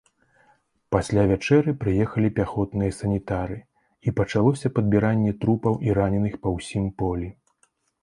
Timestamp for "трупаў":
5.45-5.81